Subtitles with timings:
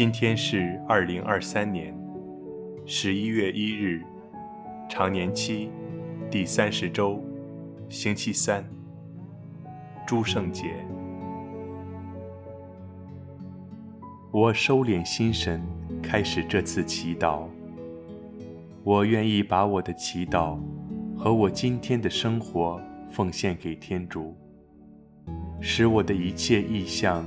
[0.00, 1.94] 今天是二零二三年
[2.86, 4.02] 十一月一日，
[4.88, 5.68] 常年期
[6.30, 7.22] 第三十周，
[7.90, 8.64] 星期三，
[10.06, 10.74] 诸圣节。
[14.30, 15.60] 我收敛心神，
[16.02, 17.42] 开始这次祈祷。
[18.82, 20.58] 我愿意把我的祈祷
[21.14, 22.80] 和我今天的生活
[23.10, 24.34] 奉献给天主，
[25.60, 27.22] 使我的一切意向、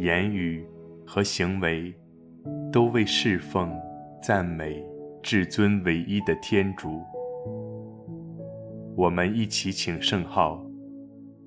[0.00, 0.66] 言语
[1.06, 1.94] 和行为
[2.72, 3.72] 都为侍奉、
[4.22, 4.84] 赞美
[5.22, 7.02] 至尊唯一的天主。
[8.96, 10.64] 我们一起请圣号，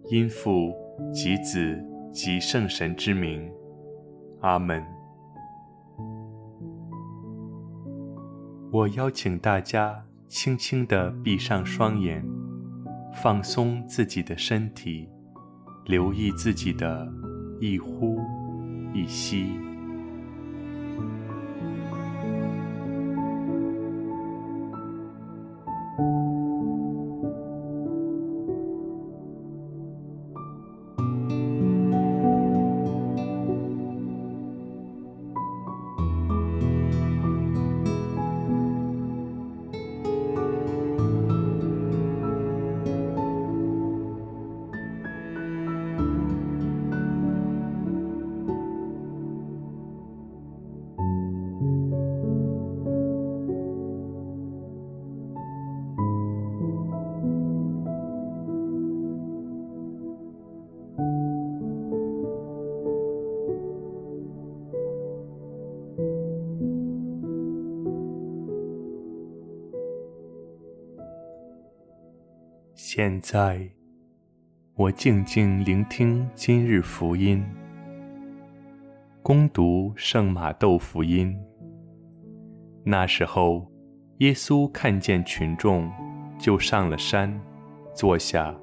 [0.09, 0.73] 因父
[1.13, 1.77] 及子
[2.11, 3.51] 及圣神之名，
[4.39, 4.83] 阿门。
[8.71, 12.25] 我邀请大家轻轻地闭上双眼，
[13.21, 15.09] 放松自己的身体，
[15.85, 17.11] 留意自己的
[17.59, 18.17] 一呼
[18.93, 19.59] 一吸。
[72.93, 73.57] 现在，
[74.75, 77.41] 我静静聆听今日福音。
[79.23, 81.33] 恭读圣马窦福音。
[82.83, 83.65] 那时候，
[84.17, 85.89] 耶稣看见群众，
[86.37, 87.39] 就上了山，
[87.95, 88.53] 坐下。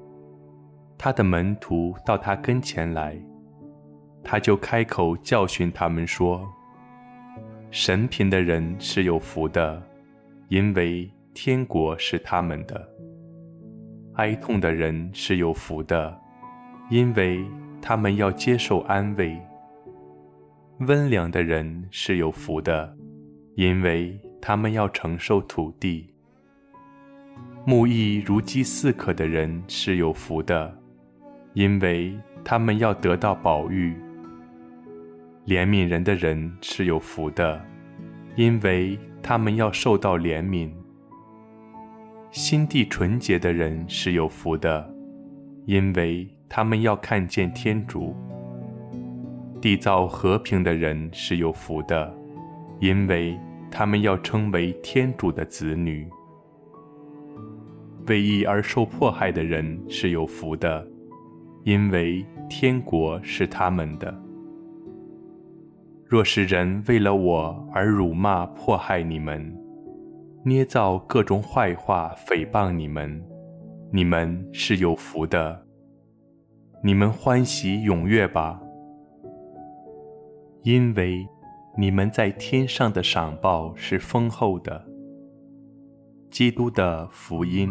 [0.95, 3.19] 他的门徒到他跟前来，
[4.23, 6.47] 他就开口教训他们说
[7.71, 9.81] ：“神贫的人是有福的，
[10.49, 12.87] 因为天国是他们的。”
[14.19, 16.19] 哀痛的人是有福的，
[16.89, 17.41] 因为
[17.81, 19.39] 他们要接受安慰；
[20.79, 22.93] 温良的人是有福的，
[23.55, 26.05] 因为他们要承受土地；
[27.65, 30.77] 木易如饥似渴的人是有福的，
[31.53, 32.13] 因为
[32.43, 33.93] 他们要得到宝玉；
[35.47, 37.65] 怜悯人的人是有福的，
[38.35, 40.69] 因为他们要受到怜悯。
[42.31, 44.87] 心地纯洁的人是有福的，
[45.65, 48.15] 因为他们要看见天主；
[49.59, 52.15] 缔造和平的人是有福的，
[52.79, 53.35] 因为
[53.71, 56.07] 他们要称为天主的子女；
[58.07, 60.87] 为义而受迫害的人是有福的，
[61.63, 64.15] 因为天国是他们的。
[66.05, 69.55] 若是人为了我而辱骂迫害你们，
[70.49, 73.23] 捏造各种坏话诽谤你们，
[73.91, 75.63] 你们是有福的。
[76.83, 78.59] 你们欢喜踊跃吧，
[80.63, 81.27] 因为
[81.77, 84.83] 你们在天上的赏报是丰厚的。
[86.31, 87.69] 基督的福音。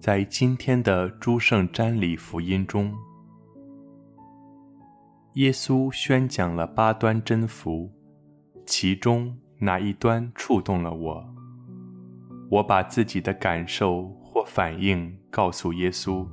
[0.00, 2.92] 在今天的诸圣瞻礼福音中。
[5.38, 7.88] 耶稣宣讲了八端真福，
[8.66, 11.24] 其中哪一端触动了我？
[12.50, 16.26] 我把自己的感受或反应告诉耶稣。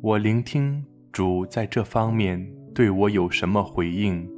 [0.00, 4.30] 我聆听主在这方面对我有什么回应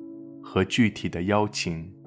[0.43, 2.00] 和具体的邀请。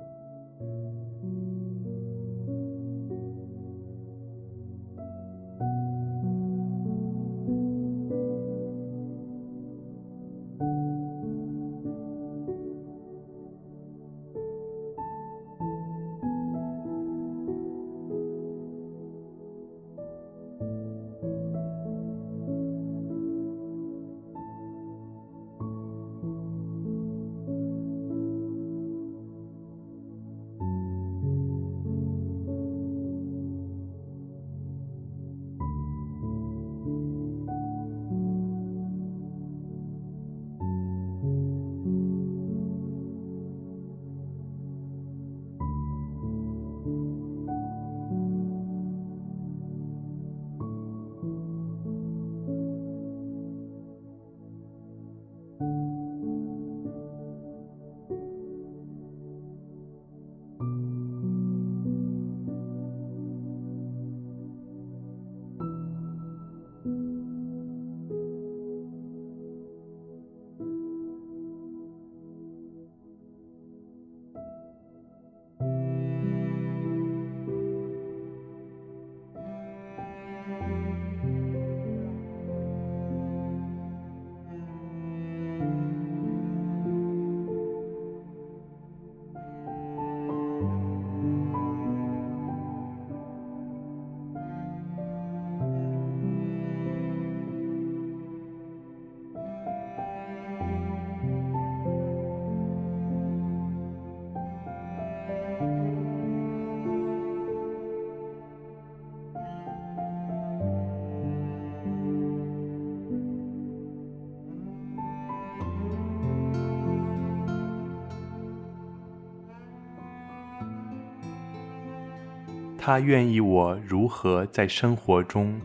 [122.85, 125.57] 他愿意我如何在生活中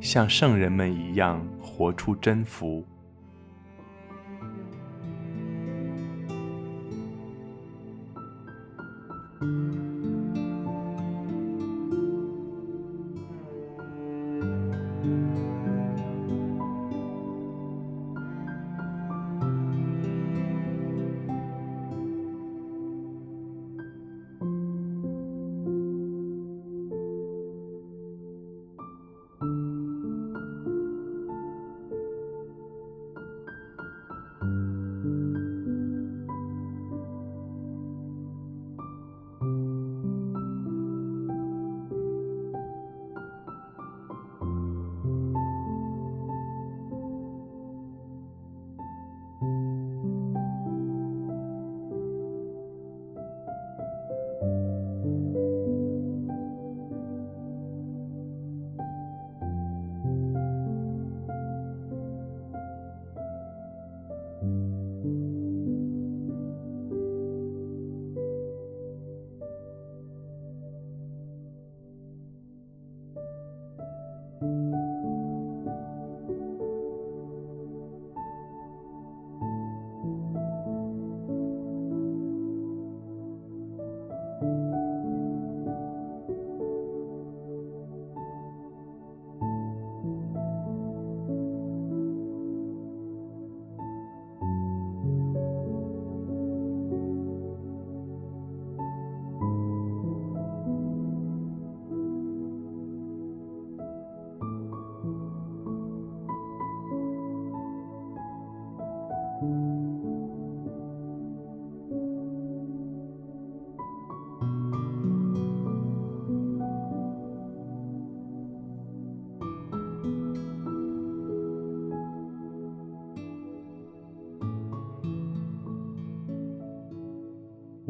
[0.00, 2.82] 像圣人们一样活出真福。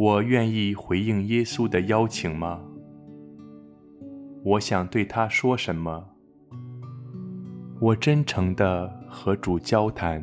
[0.05, 2.61] 我愿意回应耶稣的邀请吗？
[4.45, 6.11] 我想对他说什么？
[7.81, 10.23] 我真诚地和主交谈。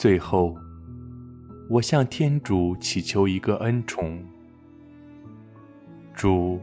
[0.00, 0.56] 最后，
[1.68, 4.24] 我向天主祈求一个恩宠：
[6.14, 6.58] 主，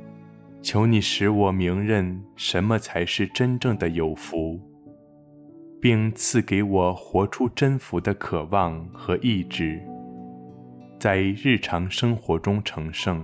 [0.59, 4.59] 求你使我明认什么才是真正的有福，
[5.79, 9.79] 并赐给我活出真福的渴望和意志，
[10.99, 13.23] 在日常生活中成圣。